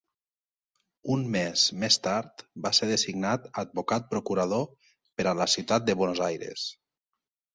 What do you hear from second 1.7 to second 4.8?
més tard va ser designat advocat procurador